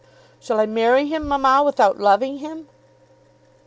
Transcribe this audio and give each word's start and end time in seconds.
"Shall 0.39 0.59
I 0.59 0.65
marry 0.65 1.05
him, 1.05 1.27
mamma, 1.27 1.61
without 1.63 1.99
loving 1.99 2.39
him?" 2.39 2.67